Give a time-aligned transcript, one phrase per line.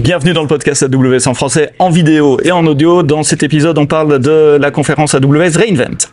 [0.00, 3.02] Bienvenue dans le podcast AWS en français, en vidéo et en audio.
[3.02, 6.08] Dans cet épisode, on parle de la conférence AWS Reinvent.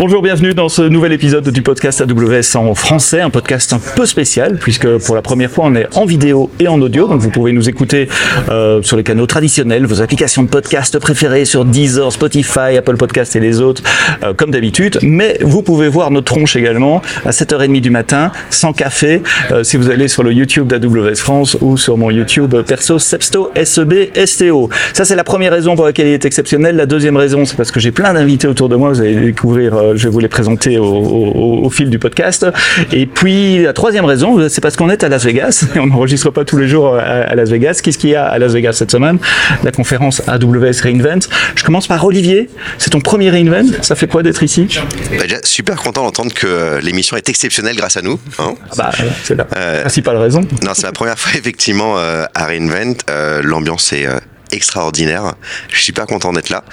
[0.00, 4.06] Bonjour, bienvenue dans ce nouvel épisode du podcast AWS en français, un podcast un peu
[4.06, 7.28] spécial puisque pour la première fois on est en vidéo et en audio, donc vous
[7.28, 8.08] pouvez nous écouter
[8.48, 13.36] euh, sur les canaux traditionnels, vos applications de podcast préférées sur Deezer, Spotify, Apple Podcast
[13.36, 13.82] et les autres,
[14.22, 18.72] euh, comme d'habitude, mais vous pouvez voir nos tronches également à 7h30 du matin, sans
[18.72, 22.98] café, euh, si vous allez sur le YouTube d'AWS France ou sur mon YouTube perso
[22.98, 24.70] Sepsto SEB STO.
[24.94, 26.76] Ça c'est la première raison pour laquelle il est exceptionnel.
[26.76, 29.89] La deuxième raison c'est parce que j'ai plein d'invités autour de moi, vous allez découvrir
[29.89, 32.46] euh, je vais vous les présenter au, au, au, fil du podcast.
[32.92, 36.30] Et puis la troisième raison, c'est parce qu'on est à Las Vegas et on n'enregistre
[36.30, 37.80] pas tous les jours à, à Las Vegas.
[37.82, 39.18] Qu'est-ce qu'il y a à Las Vegas cette semaine?
[39.64, 41.28] La conférence AWS Reinvent.
[41.54, 42.48] Je commence par Olivier.
[42.78, 43.72] C'est ton premier Reinvent.
[43.82, 44.66] Ça fait quoi d'être ici?
[45.10, 48.18] Bah déjà, Super content d'entendre que l'émission est exceptionnelle grâce à nous.
[48.38, 48.90] Hein ah bah,
[49.24, 50.40] c'est la euh, principale raison.
[50.62, 52.96] Non, c'est la première fois effectivement euh, à Reinvent.
[53.08, 54.06] Euh, L'ambiance est
[54.52, 55.34] extraordinaire.
[55.68, 56.64] Je suis super content d'être là.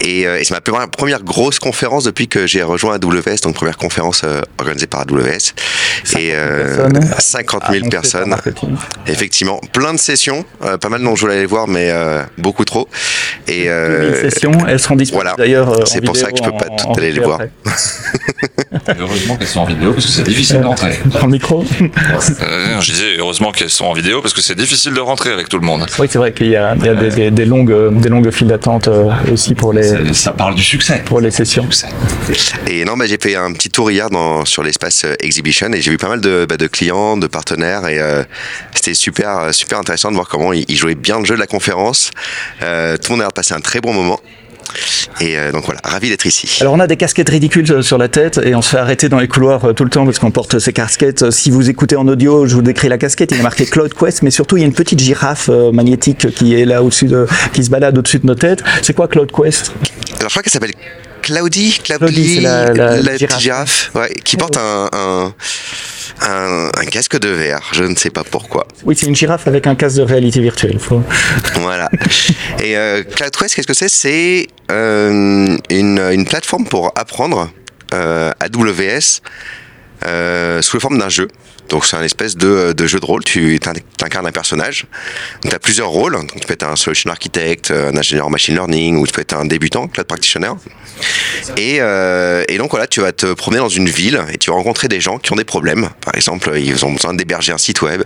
[0.00, 3.76] Et, euh, et c'est ma première grosse conférence depuis que j'ai rejoint AWS, donc première
[3.76, 5.54] conférence euh, organisée par AWS.
[6.04, 8.36] 50 et euh, 50 000 personnes.
[9.06, 12.64] Effectivement, plein de sessions, euh, pas mal dont je voulais aller voir, mais euh, beaucoup
[12.64, 12.88] trop.
[13.48, 13.68] Et
[14.30, 15.34] sessions, elles seront disponibles voilà.
[15.36, 15.86] d'ailleurs.
[15.86, 17.40] C'est pour ça que je peux pas en, toutes aller les voir.
[18.98, 20.98] heureusement qu'elles sont en vidéo parce que c'est difficile de rentrer.
[21.10, 21.64] Prends le micro.
[21.80, 25.48] Euh, je disais heureusement qu'elles sont en vidéo parce que c'est difficile de rentrer avec
[25.48, 25.86] tout le monde.
[25.98, 28.30] Oui, c'est vrai qu'il y a, il y a des, des, des, longues, des longues
[28.30, 30.12] files d'attente euh, aussi pour les.
[30.12, 31.02] Ça parle du succès.
[31.04, 31.68] Pour les sessions.
[32.66, 35.80] Et non, bah, j'ai fait un petit tour hier dans, sur l'espace euh, Exhibition et
[35.80, 38.22] j'ai vu pas mal de, bah, de clients, de partenaires et euh,
[38.74, 41.46] c'était super, super intéressant de voir comment ils, ils jouaient bien le jeu de la
[41.46, 42.10] conférence.
[42.62, 44.20] Euh, tout le monde a passé un très bon moment.
[45.20, 46.58] Et euh, donc voilà, ravi d'être ici.
[46.60, 49.18] Alors on a des casquettes ridicules sur la tête et on se fait arrêter dans
[49.18, 51.30] les couloirs euh, tout le temps parce qu'on porte ces casquettes.
[51.30, 53.32] Si vous écoutez en audio, je vous décris la casquette.
[53.32, 56.30] Il est marqué Cloud Quest, mais surtout il y a une petite girafe euh, magnétique
[56.34, 58.62] qui est là au-dessus de, qui se balade au-dessus de nos têtes.
[58.82, 59.72] C'est quoi Cloud Quest?
[60.18, 60.72] Alors je crois qu'elle s'appelle
[61.26, 65.34] Cloudy, Cloudy, la, la, la, petite girafe, ouais, qui porte un, un
[66.20, 68.68] un, un, casque de verre, je ne sais pas pourquoi.
[68.84, 70.78] Oui, c'est une girafe avec un casque de réalité virtuelle.
[70.78, 71.02] Faut...
[71.56, 71.90] Voilà.
[72.62, 73.88] Et euh, CloudQuest, qu'est-ce que c'est?
[73.88, 77.50] C'est euh, une, une, plateforme pour apprendre
[77.92, 79.20] euh, AWS
[80.62, 81.26] sous la forme d'un jeu.
[81.68, 83.58] Donc c'est un espèce de, jeu de rôle, tu
[84.02, 84.86] incarnes un personnage.
[85.42, 88.54] Tu as plusieurs rôles, donc tu peux être un solution architect, un ingénieur en machine
[88.54, 90.52] learning, ou tu peux être un débutant, cloud practitioner.
[91.56, 94.56] Et, euh, et, donc voilà, tu vas te promener dans une ville et tu vas
[94.56, 95.88] rencontrer des gens qui ont des problèmes.
[96.04, 98.02] Par exemple, ils ont besoin d'héberger un site web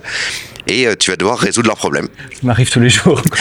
[0.71, 2.09] et euh, tu vas devoir résoudre leurs problèmes.
[2.33, 3.21] Ça m'arrive tous les jours.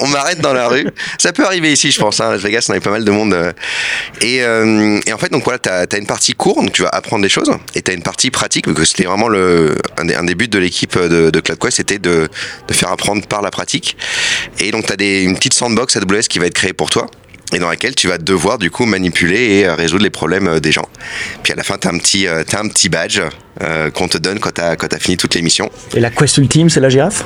[0.00, 0.86] on m'arrête dans la rue.
[1.18, 2.20] Ça peut arriver ici, je pense.
[2.20, 2.30] Hein.
[2.30, 3.54] Las Vegas, on avait pas mal de monde.
[4.22, 6.82] Et, euh, et en fait, donc voilà, tu as, as, une partie courte, donc tu
[6.82, 9.76] vas apprendre des choses, et tu as une partie pratique, parce que c'était vraiment le,
[9.98, 12.28] un, des, un des buts de l'équipe de, de CloudQuest, c'était de,
[12.66, 13.96] de faire apprendre par la pratique.
[14.60, 17.06] Et donc tu as des, une petite sandbox AWS qui va être créée pour toi
[17.52, 20.86] et dans laquelle tu vas devoir du coup manipuler et résoudre les problèmes des gens.
[21.42, 23.22] Puis à la fin, tu as, un petit, as un petit badge
[23.62, 25.68] euh, qu'on te donne quand tu as, as, fini toutes les missions.
[25.94, 27.24] Et la quest ultime, c'est la girafe?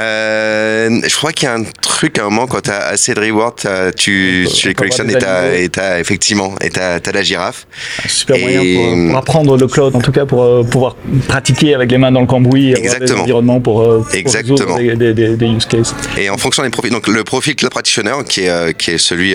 [0.00, 3.12] Euh, Je crois qu'il y a un truc à un moment, quand tu as assez
[3.12, 3.56] de rewards,
[3.96, 7.66] tu, tu les collectionnes et tu as, effectivement, et as, as, la girafe.
[8.04, 8.40] Un super et...
[8.40, 10.96] moyen pour, pour, apprendre le cloud, en tout cas pour euh, pouvoir
[11.28, 13.16] pratiquer avec les mains dans le cambouis Exactement.
[13.16, 14.76] des environnements pour, pour Exactement.
[14.76, 15.94] Des, des, des, des, use cases.
[16.16, 19.34] Et en fonction des profils, donc le profil Cloud Practitioner, qui est, qui est celui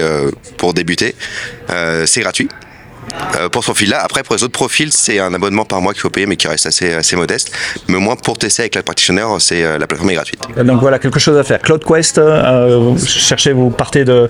[0.58, 1.14] pour débuter,
[2.06, 2.50] c'est gratuit.
[3.36, 4.00] Euh, pour ce profil-là.
[4.04, 6.48] Après, pour les autres profils, c'est un abonnement par mois qu'il faut payer, mais qui
[6.48, 7.52] reste assez, assez modeste.
[7.88, 10.42] Mais au moins, pour tester avec la Practitioner, c'est euh, la plateforme est gratuite.
[10.64, 11.60] Donc voilà, quelque chose à faire.
[11.60, 14.30] Cloud Quest, euh, cherchez, vous partez de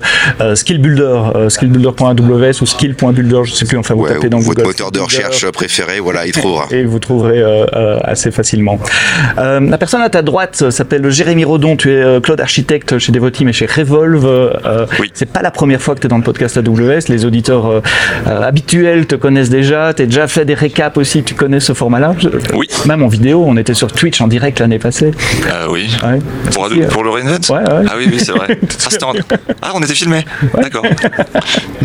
[0.54, 4.56] Skill Builder, euh, skillbuilder.aws ou skill.builder, je sais plus, enfin vous ouais, tapez dans votre
[4.56, 4.68] Google.
[4.68, 6.66] moteur de recherche préféré, voilà, il trouvera.
[6.70, 7.42] Et vous trouverez
[8.04, 8.78] assez facilement.
[9.36, 13.52] la personne à ta droite s'appelle Jérémy Rodon, tu es Cloud Architecte chez Devoteam et
[13.52, 14.26] chez Revolve.
[15.00, 15.10] oui.
[15.14, 17.82] C'est pas la première fois que tu es dans le podcast AWS, les auditeurs
[18.68, 22.14] habitués te connaissent déjà, tu as déjà fait des récaps aussi, tu connais ce format-là
[22.54, 22.66] Oui.
[22.86, 25.12] Même en vidéo, on était sur Twitch en direct l'année passée.
[25.46, 25.88] Euh, oui.
[26.04, 26.18] Ouais.
[26.52, 27.86] Pour, pour, le Reinvent ouais, ouais.
[27.88, 28.58] Ah oui, oui, c'est vrai.
[29.02, 29.12] ah, en...
[29.62, 30.24] ah, on était filmé.
[30.60, 30.84] D'accord.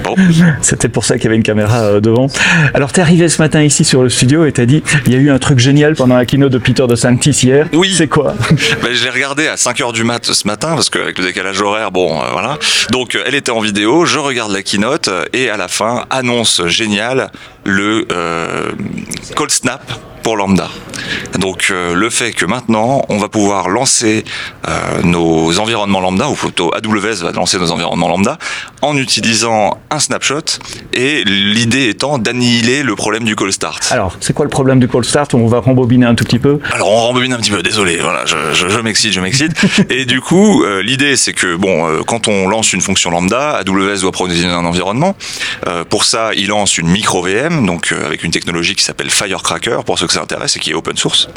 [0.03, 0.15] Bon.
[0.61, 2.27] C'était pour ça qu'il y avait une caméra euh, devant.
[2.73, 5.13] Alors, tu es arrivé ce matin ici sur le studio et tu as dit il
[5.13, 7.67] y a eu un truc génial pendant la keynote de Peter de Santis hier.
[7.73, 7.93] Oui.
[7.95, 11.25] C'est quoi ben, Je l'ai regardé à 5h du mat ce matin parce qu'avec le
[11.25, 12.57] décalage horaire, bon, euh, voilà.
[12.91, 17.31] Donc, elle était en vidéo, je regarde la keynote et à la fin, annonce géniale
[17.63, 18.71] le euh,
[19.35, 19.81] call snap
[20.23, 20.69] pour Lambda.
[21.37, 24.23] Donc euh, le fait que maintenant on va pouvoir lancer
[24.67, 28.37] euh, nos environnements lambda, ou plutôt AWS va lancer nos environnements lambda
[28.81, 30.59] en utilisant un snapshot
[30.93, 33.91] et l'idée étant d'annihiler le problème du call start.
[33.91, 35.33] Alors c'est quoi le problème du call start?
[35.33, 36.59] On va rembobiner un tout petit peu.
[36.71, 39.51] Alors on rembobine un petit peu, désolé, voilà, je, m'excite, je m'excite.
[39.89, 44.01] et du coup, euh, l'idée c'est que bon, quand on lance une fonction lambda, AWS
[44.01, 45.15] doit provisionner un environnement.
[45.89, 49.99] Pour ça, il lance une micro VM, donc avec une technologie qui s'appelle Firecracker pour
[49.99, 51.27] ceux que ça intéresse et qui est open source.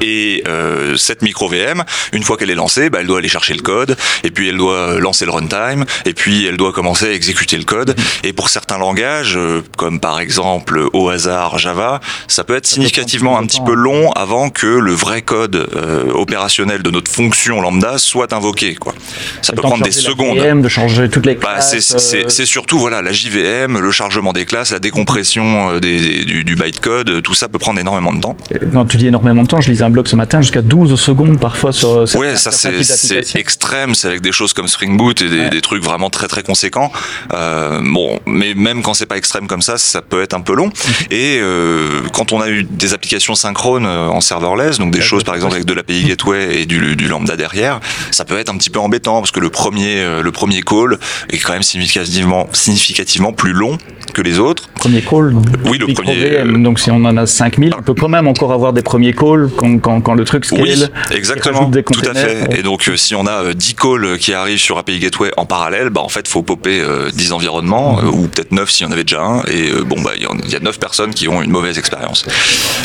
[0.00, 3.54] Et euh, cette micro VM, une fois qu'elle est lancée, bah, elle doit aller chercher
[3.54, 7.12] le code, et puis elle doit lancer le runtime, et puis elle doit commencer à
[7.12, 7.94] exécuter le code.
[8.24, 13.38] Et pour certains langages, euh, comme par exemple au hasard Java, ça peut être significativement
[13.38, 17.98] un petit peu long avant que le vrai code euh, opérationnel de notre fonction lambda
[17.98, 18.74] soit invoqué.
[18.74, 18.94] Quoi.
[19.42, 20.38] Ça peut prendre des secondes.
[20.38, 21.78] VM, de changer toutes les Bah, classes.
[21.98, 26.44] c'est- euh, surtout voilà la JVM, le chargement des classes, la décompression euh, des- du,
[26.44, 28.36] du bytecode, tout ça peut prendre énormément de temps.
[28.72, 31.38] Quand tu dis énormément de temps, je lisais un blog ce matin, jusqu'à 12 secondes
[31.38, 35.20] parfois sur certains- Ouais, ça certains c'est extrême, c'est avec des choses comme Spring Boot
[35.22, 35.50] et des, Ouais.
[35.50, 36.90] des trucs vraiment très très conséquents.
[37.34, 40.54] Euh, bon, mais même quand c'est pas extrême comme ça, ça peut être un peu
[40.54, 40.70] long.
[41.10, 45.04] Et euh, quand on a eu des applications synchrones euh, en serverless, donc des Ouais,
[45.04, 47.80] choses par exemple avec de l'API Gateway et du, du lambda derrière,
[48.10, 50.98] ça peut être un petit peu embêtant parce que le premier euh, le premier call
[51.30, 53.76] est quand même significativement significativement plus long
[54.14, 54.68] que les autres.
[54.76, 55.32] Premier call.
[55.34, 58.08] donc, Oui, le premier, VM, euh, donc si on en a 5000, on peut quand
[58.08, 60.60] même encore avoir des premiers calls quand, quand, quand le truc scale.
[60.62, 62.58] Oui, exactement, des tout à fait.
[62.58, 65.46] Et donc, euh, si on a euh, 10 calls qui arrivent sur API Gateway en
[65.46, 68.88] parallèle, bah, en fait, faut popper euh, 10 environnements, euh, ou peut-être 9 s'il y
[68.88, 71.42] en avait déjà un, et euh, bon, bah, il y, a 9 personnes qui ont
[71.42, 72.24] une mauvaise expérience.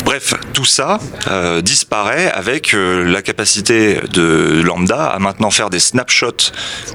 [0.04, 0.98] Bref, tout ça
[1.28, 6.52] euh, disparaît avec euh, la capacité de Lambda à maintenant faire des snapshots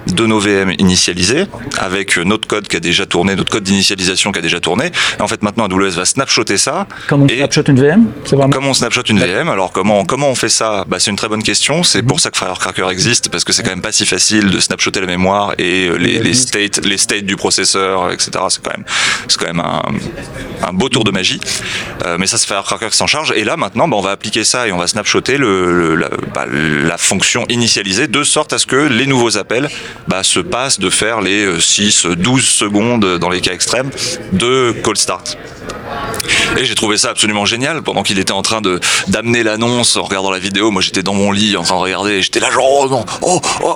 [0.08, 1.46] de nos VM initialisés,
[1.78, 4.92] avec euh, notre code qui a déjà tourné, notre code d'initialisation qui a déjà tourné.
[5.20, 8.06] Et en fait, maintenant, AWS va snapshotter ça, Comme on snapshot une VM.
[8.30, 10.86] Comment on snapshot une VM Alors comment comment on fait ça?
[10.88, 11.84] Bah, C'est une très bonne question.
[11.84, 14.60] C'est pour ça que Firecracker existe parce que c'est quand même pas si facile de
[14.60, 18.32] snapshotter la mémoire et euh, les, les states les states du processeur, etc.
[18.50, 18.86] C'est quand même
[19.28, 19.84] c'est quand même un,
[20.68, 21.40] un beau tour de magie.
[22.06, 23.34] Euh, mais ça c'est Firecracker qui s'en charge.
[23.36, 26.10] Et là maintenant, bah, on va appliquer ça et on va snapshotter le, le- la,
[26.34, 29.70] bah, la fonction initialisée de sorte à ce que les nouveaux appels
[30.08, 33.92] bah, se passent de faire les euh, 6, 12 secondes dans les cas extrêmes
[34.34, 35.38] de call start.
[36.58, 40.04] Et j'ai trouvé ça absolument génial pendant qu'il était en train de d'amener l'annonce en
[40.04, 40.72] regardant la vidéo.
[40.72, 42.14] Moi, j'étais dans mon lit en train de regarder.
[42.14, 43.76] et J'étais là genre oh non, oh oh.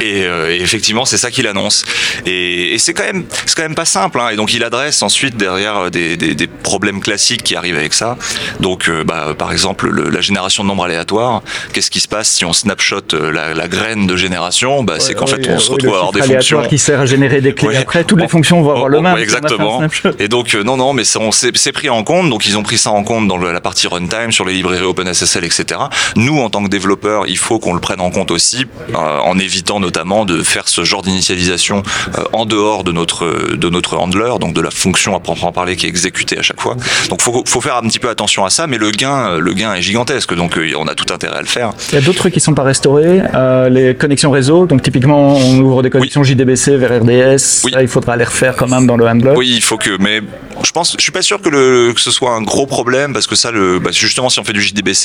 [0.00, 1.84] Et, euh, et effectivement, c'est ça qu'il annonce.
[2.26, 4.20] Et, et c'est quand même c'est quand même pas simple.
[4.20, 4.30] Hein.
[4.32, 7.94] Et donc, il adresse ensuite derrière euh, des, des, des problèmes classiques qui arrivent avec
[7.94, 8.16] ça.
[8.60, 11.42] Donc, euh, bah, par exemple, le- la génération de nombres aléatoires.
[11.72, 14.82] Qu'est-ce qui se passe si on snapshot la, la graine de génération?
[14.84, 17.40] Bah, c'est qu'en fait, on se retrouve à avoir des fonctions qui sert à générer
[17.40, 17.76] des clés Ouais.
[17.76, 18.04] après.
[18.04, 19.14] Toutes les Oh, fonctions vont avoir oh, le oh, même.
[19.14, 19.82] ouais, exactement.
[20.18, 22.90] Et donc euh, non non mais c'est pris en compte donc ils ont pris ça
[22.90, 25.80] en compte dans la partie runtime sur les librairies OpenSSL etc.
[26.16, 29.38] Nous en tant que développeurs il faut qu'on le prenne en compte aussi euh, en
[29.38, 31.82] évitant notamment de faire ce genre d'initialisation
[32.18, 35.76] euh, en dehors de notre de notre handler donc de la fonction à proprement parler
[35.76, 36.76] qui est exécutée à chaque fois.
[37.08, 39.74] Donc faut faut faire un petit peu attention à ça mais le gain le gain
[39.74, 41.72] est gigantesque donc euh, on a tout intérêt à le faire.
[41.90, 43.20] Il y a d'autres trucs qui sont pas restaurés.
[43.34, 44.66] euh, les connexions réseau.
[44.66, 47.62] Donc typiquement, on ouvre des connexions JDBC vers RDS.
[47.64, 47.72] Oui.
[47.72, 49.34] Ça, il faudra les refaire quand même dans le handler.
[49.36, 50.20] Oui, il faut que, mais
[50.64, 53.26] je pense, je suis pas sûr que, le, que ce soit un gros problème parce
[53.26, 55.01] que ça, le, bah, justement, si on fait du JDBC,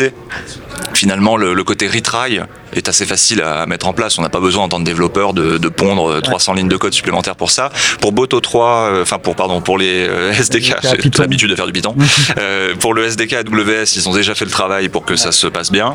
[0.94, 2.40] finalement, le, le côté retry
[2.74, 4.18] est assez facile à mettre en place.
[4.18, 6.78] On n'a pas besoin en tant que développeur de, de pondre euh, 300 lignes de
[6.78, 7.72] code supplémentaires pour ça.
[8.02, 11.66] Pour Boto 3, euh, enfin pour pardon, pour les euh, SDK, j'ai l'habitude de faire
[11.68, 11.96] du Python.
[12.38, 15.48] Euh, pour le SDK AWS, ils ont déjà fait le travail pour que ça se
[15.48, 15.94] passe bien.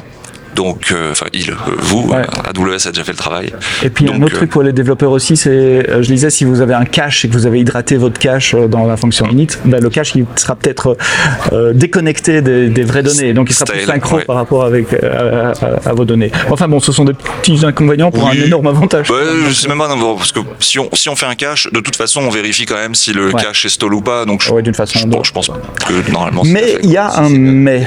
[0.55, 2.23] Donc, euh, enfin, il, euh, vous, Ouais.
[2.45, 3.53] AWS a déjà fait le travail.
[3.83, 6.45] Et puis un autre euh, truc pour les développeurs aussi, c'est, euh, je disais, si
[6.45, 9.27] vous avez un cache et que vous avez hydraté votre cache euh, dans la fonction
[9.31, 10.97] init, ben, le cache il sera peut-être
[11.53, 14.25] euh, déconnecté des, des vraies données, donc il sera plus Style, synchro ouais.
[14.25, 16.31] par rapport avec euh, à, à- à vos données.
[16.51, 18.41] Enfin bon, ce sont des petits inconvénients pour Oui.
[18.41, 19.11] un énorme avantage.
[19.11, 19.17] Ouais,
[19.49, 21.81] je sais même pas, non, parce que si on, si on fait un cache, de
[21.81, 23.41] toute façon, on vérifie quand même si le Ouais.
[23.43, 24.25] cache est stall ou pas.
[24.25, 25.49] Donc, je, Ouais, d'une façon je, pense- je pense
[25.87, 26.45] que normalement.
[26.45, 27.87] c'est Mais il y a un mais.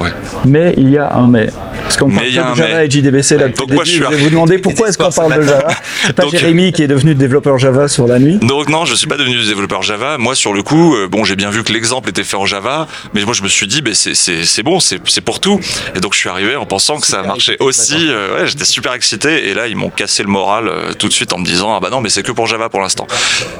[0.00, 0.10] Ouais.
[0.44, 1.48] Mais il y a un mais.
[1.84, 2.86] Parce qu'on parle de Java mais.
[2.86, 3.96] et JDBC là depuis Donc le moi, début.
[3.96, 5.68] je vais vous demander pourquoi est-ce qu'on parle de Java.
[6.06, 8.38] C'est pas Jérémy qui est devenu développeur Java sur la nuit.
[8.38, 10.18] Donc non, je suis pas devenu développeur Java.
[10.18, 12.88] Moi, sur le coup, euh, bon, j'ai bien vu que l'exemple était fait en Java,
[13.14, 15.60] mais moi, je me suis dit, ben c'est bon, c'est c'est pour tout.
[15.94, 18.08] Et donc, je suis arrivé en pensant que ça marchait aussi.
[18.10, 19.48] euh, ouais, j'étais super excité.
[19.48, 21.80] Et là, ils m'ont cassé le moral euh, tout de suite en me disant, ah
[21.80, 23.06] bah non, mais c'est que pour Java pour l'instant.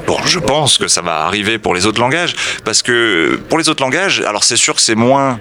[0.06, 3.68] Bon, je pense que ça va arriver pour les autres langages, parce que pour les
[3.68, 5.38] autres langages, alors c'est sûr que c'est moins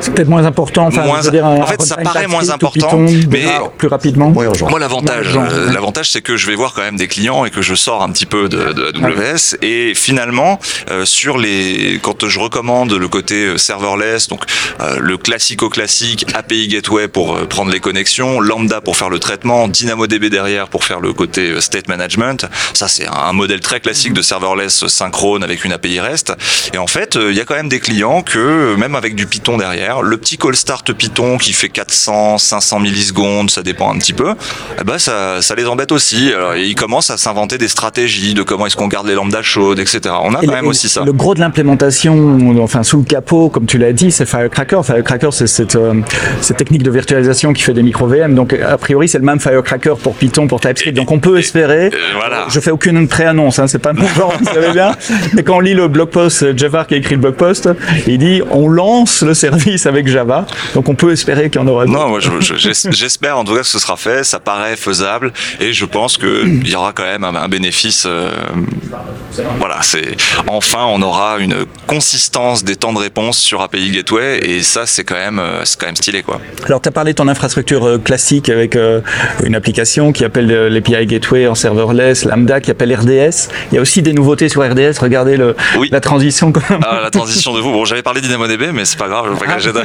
[0.00, 0.86] c'est peut-être moins important.
[0.86, 3.70] Enfin, Moins- je veux dire, un en fait, ça paraît moins important, Python mais- démarre
[3.72, 4.30] plus rapidement.
[4.30, 4.44] Moi,
[4.78, 7.50] l'avantage, Moins urgent, euh, l'avantage, c'est que je vais voir quand même des clients et
[7.50, 9.56] que je sors un petit peu de, de AWS.
[9.62, 10.58] Et finalement,
[10.90, 14.42] euh, sur les, quand je recommande le côté euh, serverless, donc
[14.80, 19.68] euh, le classico-classique API Gateway pour euh, prendre les connexions, Lambda pour faire le traitement,
[19.68, 22.46] DynamoDB derrière pour faire le côté state management.
[22.74, 26.32] Ça, c'est un, un modèle très classique de serverless synchrone avec une API REST.
[26.74, 29.26] Et en fait, euh, il y a quand même des clients que, même avec du
[29.28, 33.98] Python derrière, le petit call start Python qui fait 400, 500 millisecondes, ça dépend un
[33.98, 34.34] petit peu,
[34.80, 36.32] eh ben ça, ça les embête aussi.
[36.32, 39.78] Alors, ils commencent à s'inventer des stratégies de comment est-ce qu'on garde les lambdas chaudes,
[39.78, 40.00] etc.
[40.22, 41.04] On a Et quand même aussi ça.
[41.04, 44.80] Le gros de l'implémentation, enfin sous le capot, comme tu l'as dit, c'est Firecracker.
[44.84, 45.94] Firecracker, c'est cette, euh,
[46.40, 48.34] cette technique de virtualisation qui fait des micro VM.
[48.34, 50.96] Donc a priori, c'est le même Firecracker pour Python, pour TypeScript.
[50.96, 51.86] Donc on peut espérer.
[51.86, 52.46] euh, voilà.
[52.48, 54.92] Je fais aucune pré-annonce, hein, c'est pas mon genre, vous savez bien.
[55.34, 57.68] Mais quand on lit le blog post, euh, Javar qui a écrit le blog post,
[58.06, 60.46] il dit on lance le service avec Java.
[60.74, 61.86] Donc on peut espérer qu'il y en aura.
[61.86, 62.30] Non, je-
[62.90, 64.24] j'espère en tout cas que ce sera fait.
[64.24, 68.04] Ça paraît faisable et je pense que il y aura quand même un, un bénéfice.
[68.06, 68.30] euh,
[69.58, 74.62] voilà, c'est enfin on aura une consistance des temps de réponse sur API Gateway et
[74.62, 76.40] ça c'est quand même euh, c'est quand même stylé quoi.
[76.66, 79.00] Alors, tu as parlé de ton infrastructure euh, classique avec euh,
[79.44, 83.48] une application qui appelle l'API Gateway en serverless, Lambda qui appelle RDS.
[83.70, 84.98] Il y a aussi des nouveautés sur RDS.
[85.00, 85.88] Regardez le, Oui.
[85.90, 86.80] la transition quand même.
[86.84, 87.72] Ah, la transition de vous.
[87.72, 89.36] Bon, j'avais parlé d'DynamoDB, mais c'est pas grave.
[89.58, 89.82] je pas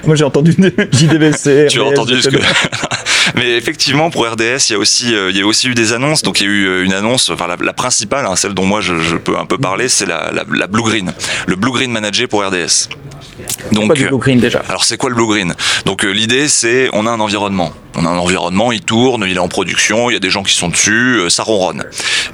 [0.06, 0.52] Moi, j'ai entendu
[0.92, 1.68] JDBC.
[1.70, 2.36] tu as entendu ce que.
[3.36, 5.92] Mais effectivement, pour RDS, il y a aussi, euh, il y a aussi eu des
[5.92, 6.22] annonces.
[6.22, 8.64] Donc, il y a eu euh, une annonce, enfin la, la principale, hein, celle dont
[8.64, 11.12] moi je, je peux un peu parler, c'est la, la, la Blue Green,
[11.46, 12.88] le Blue Green Manager pour RDS.
[13.72, 14.62] Donc, Pas du Blue Green déjà.
[14.68, 15.54] alors c'est quoi le Blue Green?
[15.84, 17.72] Donc euh, l'idée c'est on a un environnement.
[17.96, 20.44] On a un environnement, il tourne, il est en production, il y a des gens
[20.44, 21.84] qui sont dessus, euh, ça ronronne.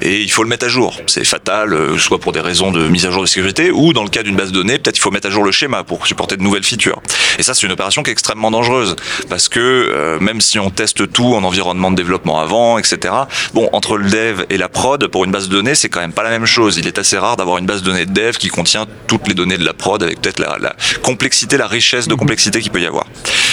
[0.01, 0.95] Et il faut le mettre à jour.
[1.07, 4.03] C'est fatal, euh, soit pour des raisons de mise à jour de sécurité, ou dans
[4.03, 6.05] le cas d'une base de données, peut-être il faut mettre à jour le schéma pour
[6.05, 7.01] supporter de nouvelles features.
[7.39, 8.95] Et ça c'est une opération qui est extrêmement dangereuse,
[9.29, 13.13] parce que euh, même si on teste tout en environnement de développement avant, etc.,
[13.55, 16.13] bon, entre le dev et la prod, pour une base de données, c'est quand même
[16.13, 16.77] pas la même chose.
[16.77, 19.33] Il est assez rare d'avoir une base de données de dev qui contient toutes les
[19.33, 21.26] données de la prod, avec peut-être la, la complexité,
[21.57, 23.05] la richesse de complexité qu'il peut y avoir.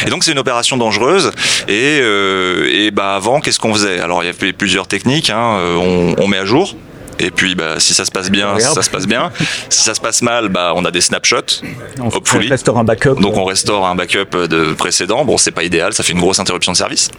[0.07, 1.31] Et donc c'est une opération dangereuse.
[1.69, 4.01] Et, euh, et bah avant, qu'est-ce qu'on faisait?
[4.01, 5.31] Alors il y avait plusieurs techniques.
[5.31, 5.57] hein.
[5.59, 6.75] Euh, On, on met à jour.
[7.19, 9.31] Et puis, bah, si ça se passe bien, ça se passe bien.
[9.69, 11.63] Si ça se passe mal, bah, on a des snapshots.
[12.01, 12.49] On hopefully.
[12.49, 13.15] restaure un backup.
[13.21, 15.25] Donc on restaure un backup de précédent.
[15.25, 17.11] Bon, c'est pas idéal, ça fait une grosse interruption de service.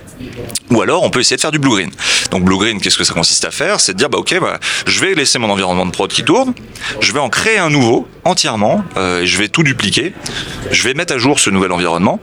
[0.71, 1.91] Ou alors on peut essayer de faire du blue green.
[2.31, 3.79] Donc blue green, qu'est-ce que ça consiste à faire?
[3.79, 6.53] C'est de dire bah ok, bah, je vais laisser mon environnement de prod qui tourne,
[6.99, 10.13] je vais en créer un nouveau entièrement, euh, et je vais tout dupliquer,
[10.71, 12.19] je vais mettre à jour ce nouvel environnement,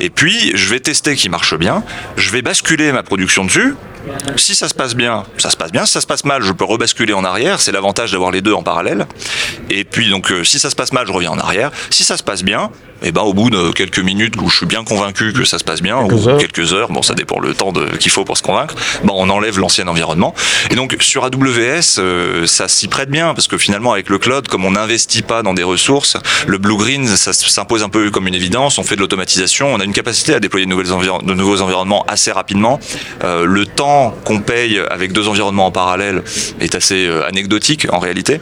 [0.00, 1.84] et puis je vais tester qu'il marche bien,
[2.16, 3.74] je vais basculer ma production dessus.
[4.36, 5.86] Si ça se passe bien, ça se passe bien.
[5.86, 7.60] Si ça se passe mal, je peux rebasculer en arrière.
[7.60, 9.06] C'est l'avantage d'avoir les deux en parallèle.
[9.70, 11.70] Et puis donc, euh, si ça se passe mal, je reviens en arrière.
[11.90, 12.70] Si ça se passe bien,
[13.04, 15.64] et ben au bout de quelques minutes où je suis bien convaincu que ça se
[15.64, 16.38] passe bien, Quelques ou heures.
[16.38, 19.58] quelques heures, bon ça dépend le temps qu'il faut pour se convaincre, ben on enlève
[19.58, 20.34] l'ancien environnement.
[20.70, 24.46] Et donc sur AWS, euh, ça s'y prête bien parce que finalement avec le cloud,
[24.46, 26.16] comme on n'investit pas dans des ressources,
[26.46, 28.78] le blue green ça s'impose un peu comme une évidence.
[28.78, 31.60] On fait de l'automatisation, on a une capacité à déployer de, nouvelles environ- de nouveaux
[31.60, 32.78] environnements assez rapidement.
[33.24, 33.91] Euh, le temps
[34.24, 36.22] qu'on paye avec deux environnements en parallèle
[36.60, 38.40] est assez euh, anecdotique en réalité.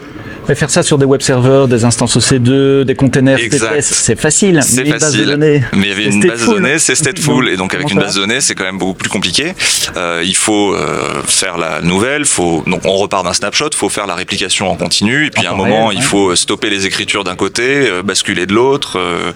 [0.50, 3.38] Mais faire ça sur des web servers, des instances EC2, des containers.
[3.38, 4.58] TTS, c'est facile.
[4.64, 7.48] C'est base de facile, données, mais il y avait une base de données, c'est stateful,
[7.48, 9.54] et donc avec une base de données, c'est quand même beaucoup plus compliqué.
[9.96, 14.08] Euh, il faut euh, faire la nouvelle, faut donc on repart d'un snapshot, faut faire
[14.08, 17.36] la réplication en continu, et puis à un moment il faut stopper les écritures d'un
[17.36, 18.98] côté, euh, basculer de l'autre.
[18.98, 19.30] euh,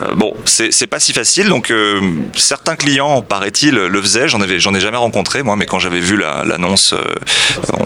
[0.00, 2.00] euh, bon, c'est pas si facile, donc euh,
[2.36, 4.28] certains clients, paraît-il, le faisaient.
[4.28, 7.02] J'en avais, j'en ai jamais rencontré moi, mais quand j'avais vu la- l'annonce, euh,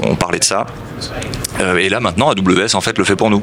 [0.05, 0.67] on parlait de ça.
[1.61, 3.43] Euh, et là maintenant, AWS en fait le fait pour nous.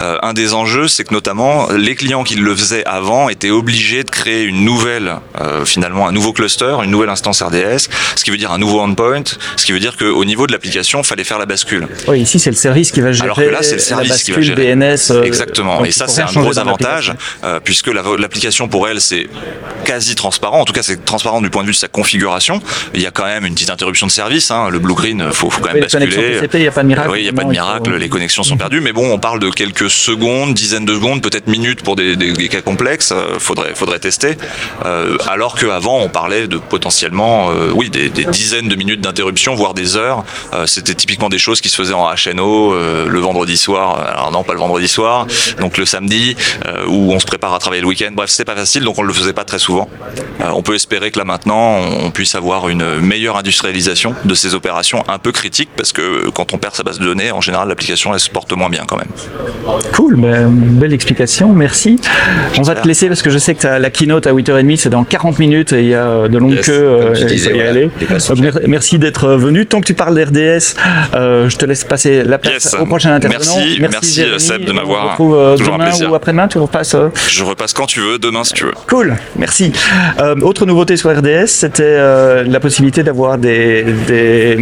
[0.00, 4.04] Euh, un des enjeux, c'est que notamment les clients qui le faisaient avant étaient obligés
[4.04, 8.30] de créer une nouvelle, euh, finalement un nouveau cluster, une nouvelle instance RDS, ce qui
[8.30, 9.22] veut dire un nouveau endpoint,
[9.56, 11.86] ce qui veut dire qu'au niveau de l'application, il fallait faire la bascule.
[12.08, 14.16] Oui, ici c'est le service qui va gérer Alors que là, c'est le service la
[14.18, 14.74] qui va bascule gérer.
[14.76, 14.96] DNS.
[15.10, 15.84] euh, Exactement.
[15.84, 17.12] Et ça, c'est un gros avantage,
[17.64, 19.28] puisque la- l'application pour elle, c'est
[19.84, 20.60] quasi transparent.
[20.60, 22.60] En tout cas, c'est transparent du point de vue de sa configuration.
[22.94, 24.50] Il y a quand même une petite interruption de service.
[24.50, 24.68] Hein.
[24.70, 26.06] Le blue green, faut, faut quand même basculer.
[26.52, 27.08] Il n'y a pas de miracle.
[27.10, 29.38] Oui, il n'y a pas de miracle, les connexions sont perdues, mais bon, on parle
[29.38, 33.38] de quelques secondes, dizaines de secondes, peut-être minutes pour des, des- des cas complexes, euh,
[33.38, 34.36] faudrait, faudrait tester.
[34.84, 39.54] Euh, alors qu'avant, on parlait de potentiellement, euh, oui, des, des dizaines de minutes d'interruption,
[39.54, 40.24] voire des heures.
[40.54, 44.30] Euh, C'était typiquement des choses qui se faisaient en HNO euh, le vendredi soir, alors
[44.30, 45.26] non, pas le vendredi soir,
[45.60, 48.10] donc le samedi, euh, où on se prépare à travailler le week-end.
[48.12, 49.88] Bref, c'était pas facile, donc on le faisait pas très souvent.
[50.40, 55.04] On peut espérer que là maintenant, on puisse avoir une meilleure industrialisation de ces opérations
[55.08, 58.12] un peu critiques, parce que quand on perd sa base de données, en général, l'application
[58.14, 59.08] elle se porte moins bien quand même.
[59.94, 62.00] Cool, ben, belle explication, merci.
[62.58, 64.88] On va te laisser parce que je sais que as la keynote à 8h30, c'est
[64.90, 66.72] dans 40 minutes et il y a de longues Yes, queues.
[66.72, 67.90] euh, tu disais, voilà, aller.
[68.40, 69.66] mer- merci d'être venu.
[69.66, 70.74] Tant que tu parles d'RDS,
[71.14, 72.74] euh, je te laisse passer la place Yes.
[72.80, 73.54] au prochain intervenant.
[73.56, 74.40] Merci, merci, Jérémy.
[74.40, 75.04] Seb, de On m'avoir.
[75.04, 76.94] se retrouve euh, demain ou après-demain, tu repasses.
[76.94, 78.72] euh, Je repasse quand tu veux, demain si tu veux.
[78.88, 79.72] Cool, merci.
[80.20, 84.56] Euh, autre nouveauté sur RDS, c'était euh, la possibilité d'avoir des, des,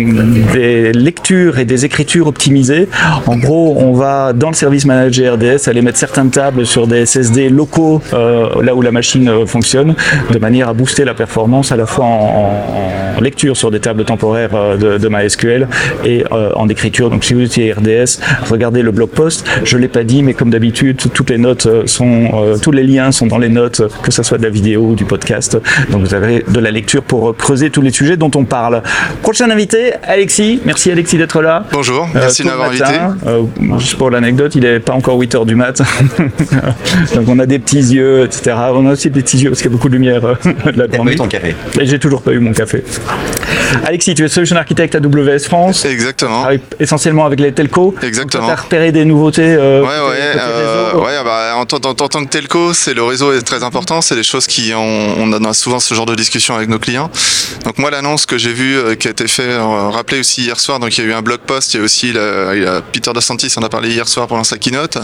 [0.52, 2.88] des lectures et des écritures optimisées.
[3.26, 7.06] En gros, on va dans le service manager RDS aller mettre certaines tables sur des
[7.06, 9.94] SSD locaux euh, là où la machine euh, fonctionne,
[10.30, 14.04] de manière à booster la performance à la fois en, en lecture sur des tables
[14.04, 15.68] temporaires euh, de, de MySQL
[16.04, 17.10] et euh, en écriture.
[17.10, 19.46] Donc si vous utilisez RDS, regardez le blog post.
[19.64, 23.12] Je l'ai pas dit, mais comme d'habitude, toutes les notes sont, euh, tous les liens
[23.12, 25.58] sont dans les notes, que ce soit de la vidéo ou du podcast.
[25.90, 28.82] Donc vous avez de la lecture pour creuser tous les sujets dont on parle.
[29.22, 30.60] Prochain invité, Alexis.
[30.64, 31.64] Merci Alexis d'être là.
[31.72, 32.84] Bonjour, merci de m'avoir invité.
[33.26, 33.42] Euh,
[33.78, 35.80] juste pour l'anecdote, il est pas encore 8 heures du mat.
[37.14, 38.56] Donc on a des petits yeux, etc.
[38.74, 40.22] On a aussi des petits yeux parce qu'il y a beaucoup de lumière
[40.64, 41.04] là-dedans.
[41.04, 41.54] pas eu ton café?
[41.80, 42.82] Et j'ai toujours pas eu mon café.
[43.84, 45.84] Alexis, tu es solution architecte à WS France.
[45.84, 46.40] Exactement.
[46.40, 47.94] Travaille essentiellement avec les telcos.
[48.02, 48.46] Exactement.
[48.46, 51.94] Tu as repéré des nouveautés euh, Ouais, ouais, côté euh, ouais, bah, en, tant- en
[51.94, 54.00] tant- en tant que telco, c'est le réseau est très important.
[54.00, 57.10] C'est des choses qui on a souvent ce genre de discussion avec nos clients.
[57.64, 60.58] Donc moi, l'annonce que j'ai vue, euh, qui a été fait, euh, rappelé aussi hier
[60.58, 60.78] soir.
[60.80, 61.74] Donc il y a eu un blog post.
[61.74, 64.26] Il y a aussi la- il y a Peter DeSantis en a parlé hier soir
[64.26, 64.98] pendant sa keynote.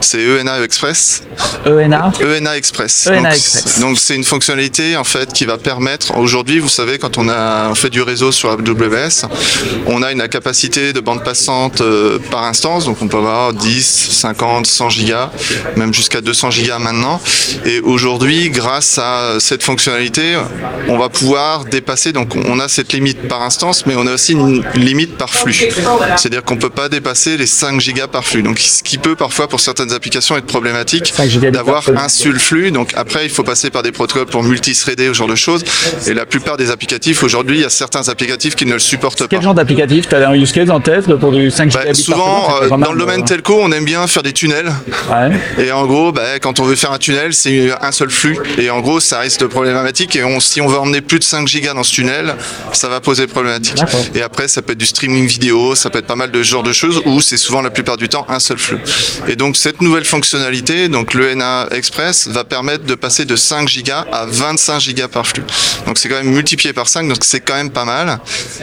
[0.00, 1.22] C'est ENA Express.
[1.66, 2.12] ENA.
[2.22, 3.06] ENA Express.
[3.06, 3.80] ENA donc, Express.
[3.80, 7.68] donc c'est une fonctionnalité en fait qui va permettre aujourd'hui, vous savez, quand on a
[7.70, 9.26] on fait du réseau sur AWS,
[9.86, 13.84] on a une capacité de bande passante euh, par instance, donc on peut avoir 10,
[14.10, 15.30] 50, 100 gigas,
[15.76, 17.20] même jusqu'à 200 gigas maintenant.
[17.64, 20.36] Et aujourd'hui, grâce à cette fonctionnalité,
[20.88, 22.12] on va pouvoir dépasser.
[22.12, 25.54] Donc on a cette limite par instance, mais on a aussi une limite par flux.
[26.16, 28.42] C'est-à-dire qu'on peut pas dépasser les 5 gigas par flux.
[28.42, 32.70] Donc ce qui peut parfois pour certaines applications être problématique 5 d'avoir un seul flux.
[32.70, 35.64] Donc après, il faut passer par des protocoles pour multithreader, ce genre de choses.
[36.06, 39.20] Et la plupart des applicatifs aujourd'hui, il y a certains applicatifs qui ne le supportent
[39.20, 39.28] pas.
[39.28, 42.04] Quel genre d'applicatif Tu as un use case en tête pour du 5 Bah, gigabits
[42.04, 44.72] par souvent, seconde, euh, dans le domaine euh, telco, on aime bien faire des tunnels.
[45.10, 45.64] Ouais.
[45.64, 48.38] Et en gros, bah, quand on veut faire un tunnel, c'est un seul flux.
[48.58, 50.16] Et en gros, ça risque de problématique.
[50.16, 52.34] Et on, si on veut emmener plus de 5 gigas dans ce tunnel,
[52.72, 53.82] ça va poser problématique.
[54.14, 56.62] Et après, ça peut être du streaming vidéo, ça peut être pas mal de genre
[56.62, 58.78] de choses où c'est souvent la plupart du temps un seul flux.
[59.28, 61.34] Et donc, cette nouvelle fonctionnalité, donc le
[61.72, 65.42] Express, va permettre de passer de 5 gigas à 25 gigas par flux.
[65.86, 68.20] Donc, c'est quand même multiplié par 5, donc c'est quand même pas mal.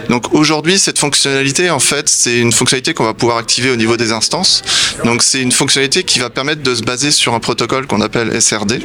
[0.10, 3.98] Donc, aujourd'hui, cette fonctionnalité, en fait, c'est une fonctionnalité qu'on va pouvoir activer au niveau
[3.98, 4.64] des instances.
[5.04, 8.42] Donc, c'est une fonctionnalité qui va permettre de se baser sur un protocole qu'on appelle
[8.42, 8.82] SRD,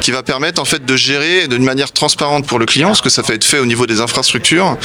[0.00, 3.10] qui va permettre, en fait, de gérer d'une manière transparente pour le client, parce que
[3.10, 4.76] ça va être fait au niveau des infrastructures,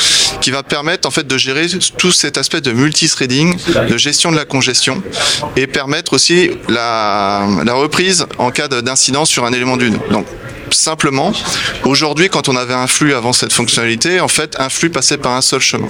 [0.41, 3.57] qui va permettre, en fait, de gérer tout cet aspect de multithreading,
[3.89, 4.45] de gestion de la
[5.55, 9.97] et permettre aussi la, reprise en cas de- d'incident sur un élément d'une.
[10.73, 11.31] Simplement,
[11.85, 15.33] aujourd'hui, quand on avait un flux avant cette fonctionnalité, en fait, un flux passait par
[15.33, 15.87] un seul chemin.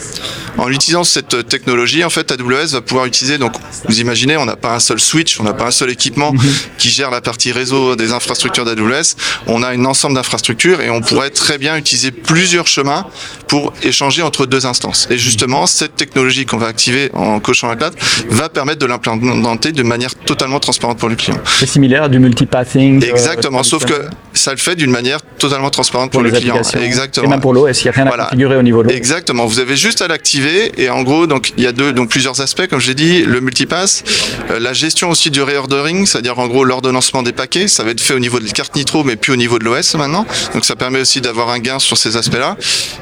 [0.58, 3.54] En utilisant cette technologie, en fait, AWS va pouvoir utiliser, donc,
[3.88, 6.34] vous imaginez, on n'a pas un seul switch, on n'a pas un seul équipement
[6.78, 9.16] qui gère la partie réseau des infrastructures d'AWS,
[9.48, 13.06] on a un ensemble d'infrastructures et on pourrait très bien utiliser plusieurs chemins
[13.48, 15.08] pour échanger entre deux instances.
[15.10, 17.94] Et justement, cette technologie qu'on va activer en cochant la cloud
[18.30, 21.38] va permettre de l'implémenter de manière totalement transparente pour le client.
[21.60, 23.04] C'est similaire à du multipathing.
[23.04, 23.94] euh, Exactement, sauf que
[24.40, 26.62] ça le fait d'une manière totalement transparente pour le client.
[26.82, 27.26] Exactement.
[27.26, 28.96] Et même pour l'OS, il n'y a rien à configurer au niveau de l'OS.
[28.96, 29.46] Exactement.
[29.46, 32.42] Vous avez juste à l'activer et en gros, donc il y a deux, donc plusieurs
[32.42, 34.04] aspects, comme j'ai dit, le multipass,
[34.50, 38.02] euh, la gestion aussi du reordering, c'est-à-dire en gros l'ordonnancement des paquets, ça va être
[38.02, 40.26] fait au niveau des cartes Nitro, mais plus au niveau de l'OS maintenant.
[40.54, 42.58] Donc ça permet aussi d'avoir un gain sur ces aspects-là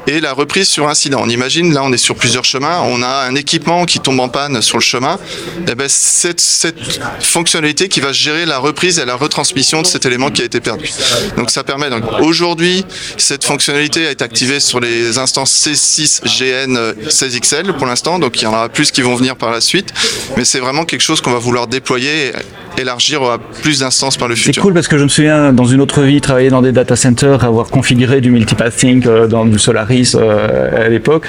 [0.06, 1.20] et la reprise sur incident.
[1.22, 4.28] On imagine, là, on est sur plusieurs chemins, on a un équipement qui tombe en
[4.28, 5.18] panne sur le chemin.
[5.66, 10.06] Et ben cette, cette fonctionnalité qui va gérer la reprise et la retransmission de cet
[10.06, 10.90] élément qui a été perdu.
[11.36, 12.84] Donc ça permet donc aujourd'hui
[13.16, 18.44] cette fonctionnalité été activée sur les instances C6 GN euh, 16XL pour l'instant, donc il
[18.44, 19.92] y en aura plus qui vont venir par la suite,
[20.36, 24.28] mais c'est vraiment quelque chose qu'on va vouloir déployer et élargir à plus d'instances par
[24.28, 24.62] le C'est futur.
[24.62, 27.42] cool parce que je me souviens dans une autre vie travailler dans des data centers,
[27.44, 31.26] avoir configuré du multipathing euh, dans du Solaris euh, à l'époque,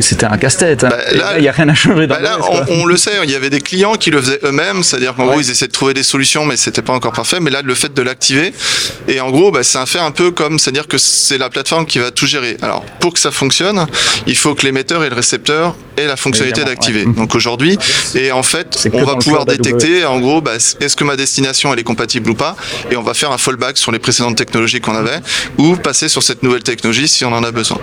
[0.00, 0.84] c'était un casse-tête.
[0.84, 0.88] hein.
[0.90, 2.36] Bah, là- il n'y a rien à changer dans Bah là,
[2.68, 5.22] on, on le sait, il y avait des clients qui le faisaient eux-mêmes, c'est-à-dire qu'en
[5.24, 5.30] Ouais.
[5.32, 7.38] gros, ils essaient de trouver des solutions, mais c'était pas encore parfait.
[7.40, 8.52] Mais là, le fait de l'activer,
[9.08, 11.86] et en gros, bah, c'est un fait un peu comme, c'est-à-dire que c'est la plateforme
[11.86, 12.56] qui va tout gérer.
[12.62, 13.86] Alors, pour que ça fonctionne,
[14.26, 17.04] il faut que l'émetteur et le récepteur aient la fonctionnalité d'activer.
[17.04, 17.78] Donc aujourd'hui,
[18.14, 21.80] et en fait, on va pouvoir détecter, en gros, bah, est-ce que ma destination elle
[21.80, 22.56] est compatible ou pas,
[22.90, 25.20] et on va faire un fallback sur les précédentes technologies qu'on avait,
[25.58, 27.78] ou passer sur cette nouvelle technologie si on en a besoin.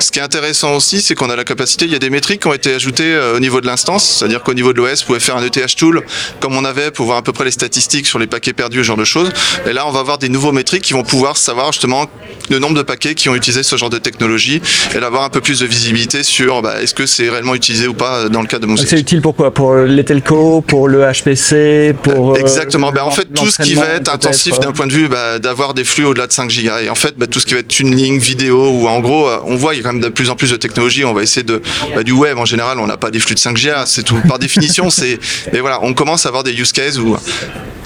[0.00, 2.42] Ce qui est intéressant aussi, c'est qu'on a la capacité, il y a des métriques
[2.42, 5.06] qui ont été ajoutées euh, au niveau de l'instance, c'est-à-dire qu'au niveau de l'OS, vous
[5.06, 6.04] pouvez faire un ETH tool
[6.40, 8.82] comme on avait pour voir à peu près les statistiques sur les paquets perdus, ce
[8.84, 9.30] genre de choses.
[9.66, 12.06] Et là, on va avoir des nouveaux métriques qui vont pouvoir savoir justement
[12.50, 14.60] le nombre de paquets qui ont utilisé ce genre de technologie
[14.94, 17.94] et d'avoir un peu plus de visibilité sur bah, est-ce que c'est réellement utilisé ou
[17.94, 19.52] pas dans le cas de mon C'est utile pour quoi?
[19.52, 22.32] Pour les telcos, pour le HPC, pour...
[22.32, 22.92] Euh, Exactement.
[22.92, 25.74] Ben, en fait, tout ce qui va être intensif d'un point de vue bah, d'avoir
[25.74, 26.82] des flux au-delà de 5 gigas.
[26.82, 29.56] Et en fait, tout ce qui va être tuning, vidéo, ou en gros, euh, on
[29.56, 31.04] voit il y a quand même de plus en plus de technologies.
[31.04, 31.62] On va essayer de...
[32.04, 33.86] Du web, en général, on n'a pas des flux de 5 gigas.
[33.86, 34.20] C'est tout.
[34.28, 35.18] Par définition, c'est...
[35.52, 37.16] Et voilà, on commence à avoir des use cases où...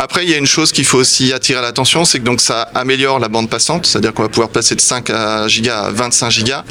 [0.00, 2.70] Après, il y a une chose qu'il faut aussi attirer l'attention, c'est que donc ça
[2.88, 5.12] améliore la bande passante, c'est-à-dire qu'on va pouvoir passer de 5
[5.46, 6.64] gigas à 25 gigas.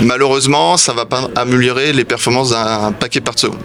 [0.00, 3.60] Malheureusement, ça va pas améliorer les performances d'un paquet par seconde.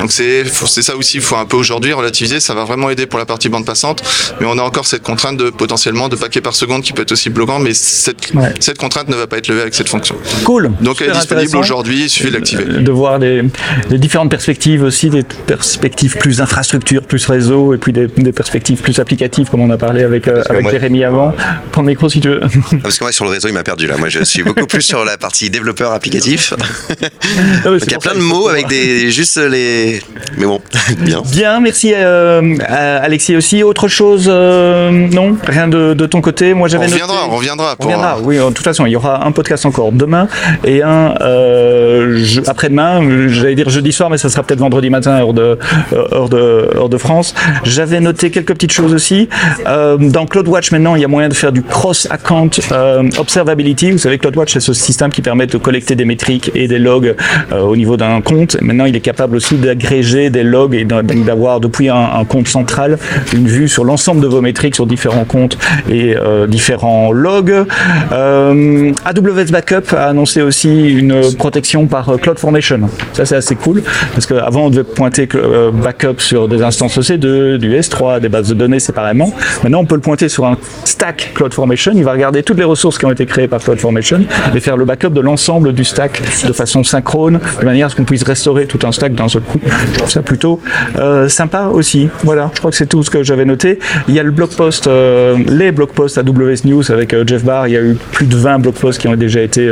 [0.00, 2.38] Donc c'est ça aussi, il faut un peu aujourd'hui relativiser.
[2.38, 4.04] Ça va vraiment aider pour la partie bande passante,
[4.40, 7.12] mais on a encore cette contrainte de potentiellement de paquets par seconde qui peut être
[7.12, 10.14] aussi bloquant, mais cette, cette contrainte ne va pas être levée avec cette fonction.
[10.44, 10.70] Cool.
[10.80, 12.64] Donc elle est disponible aujourd'hui, il suffit de l'activer.
[12.64, 13.42] De voir des,
[13.90, 19.00] différentes perspectives aussi, des perspectives plus infrastructure, plus réseau, et puis des, des perspectives plus
[19.00, 20.70] applicatives, comme on a parlé avec, euh, avec.
[20.70, 21.34] Jérémy avant.
[21.72, 22.40] Prends le micro si tu veux.
[22.82, 23.96] Parce que moi, sur le réseau, il m'a perdu là.
[23.96, 26.52] Moi, je suis beaucoup plus sur la partie développeur applicatif.
[26.52, 30.00] Non, Donc, il y a plein de mots avec des juste les.
[30.36, 30.60] Mais bon,
[30.98, 31.22] bien.
[31.30, 33.62] Bien, merci euh, Alexis aussi.
[33.62, 36.86] Autre chose euh, Non Rien de, de, ton côté Moi, j'avais.
[36.86, 37.76] On reviendra, on reviendra.
[37.78, 38.36] On reviendra, oui.
[38.36, 40.28] De toute façon, il y aura un podcast encore demain
[40.64, 43.28] et un je, après-demain.
[43.28, 45.58] J'allais dire jeudi soir, mais ça sera peut-être vendredi matin, heure de,
[45.92, 47.34] heure de, heure de France.
[47.64, 49.28] J'avais noté quelques petites choses aussi.
[49.66, 53.92] Euh, dans CloudWatch, maintenant, il y a moyen de faire du cross-account euh, observability.
[53.92, 57.14] Vous savez, CloudWatch, c'est ce système qui permet de collecter des métriques et des logs
[57.52, 58.60] euh, au niveau d'un compte.
[58.60, 62.98] Maintenant, il est capable aussi d'agréger des logs et d'avoir, depuis un, compte central,
[63.32, 65.56] une vue sur l'ensemble de vos métriques sur différents comptes
[65.88, 67.64] et euh, différents logs.
[68.10, 72.80] AWS Backup a annoncé aussi une protection par CloudFormation.
[73.12, 75.28] Ça, c'est assez cool parce qu'avant, on devait pointer
[75.72, 79.32] backup sur des instances EC2, du S3, des bases de données séparément.
[79.62, 81.92] Maintenant, on peut le pointer sur un stack CloudFormation.
[81.94, 84.20] Il va regarder toutes les ressources qui ont été créées par CloudFormation
[84.54, 87.96] et faire le backup de l'ensemble du stack de façon synchrone, de manière à ce
[87.96, 89.60] qu'on puisse restaurer tout un stack d'un seul coup.
[89.64, 90.60] Je trouve ça plutôt
[90.98, 92.08] euh, sympa aussi.
[92.24, 93.78] Voilà, je crois que c'est tout ce que j'avais noté.
[94.08, 97.44] Il y a le blog post, euh, les blog posts AWS News avec euh, Jeff
[97.44, 97.68] Barr.
[97.68, 99.70] Il y a eu plus de 20 blog posts qui ont déjà été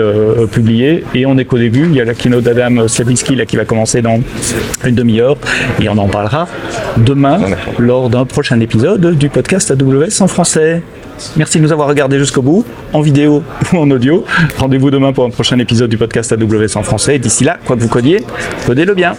[0.52, 1.04] publiés.
[1.14, 1.87] Et on est qu'au début.
[1.88, 4.20] Il y a la keynote d'Adam Slavinsky là qui va commencer dans
[4.84, 5.37] une demi-heure
[5.80, 6.48] et on en parlera
[6.96, 7.40] demain
[7.78, 10.82] lors d'un prochain épisode du podcast AWS en français.
[11.37, 14.24] Merci de nous avoir regardé jusqu'au bout, en vidéo ou en audio.
[14.59, 17.18] Rendez-vous demain pour un prochain épisode du podcast AWS en français.
[17.18, 18.24] D'ici là, quoi que vous codiez,
[18.66, 19.14] codez-le bien.